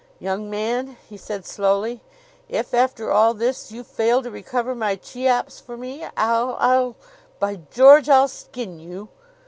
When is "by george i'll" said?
7.37-8.27